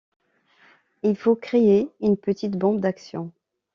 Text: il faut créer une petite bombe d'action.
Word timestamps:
il 1.03 1.15
faut 1.15 1.35
créer 1.35 1.91
une 1.99 2.17
petite 2.17 2.57
bombe 2.57 2.79
d'action. 2.79 3.31